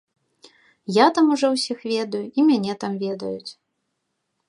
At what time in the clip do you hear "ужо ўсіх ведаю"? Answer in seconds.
1.35-2.25